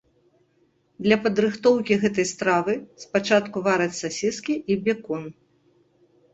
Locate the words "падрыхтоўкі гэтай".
1.25-2.25